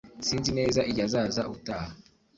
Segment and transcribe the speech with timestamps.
[0.27, 1.91] Sinzi neza igihe azaza ubutaha